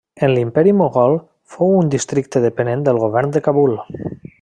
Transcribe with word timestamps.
En 0.27 0.31
l'imperi 0.35 0.71
mogol 0.77 1.13
fou 1.57 1.77
un 1.83 1.93
districte 1.97 2.45
dependent 2.49 2.87
del 2.89 3.05
govern 3.07 3.37
de 3.37 3.47
Kabul. 3.51 3.81